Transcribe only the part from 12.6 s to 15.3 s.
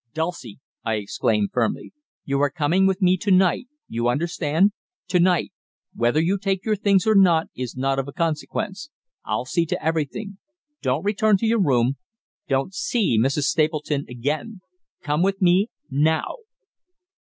see Mrs. Stapleton again. Come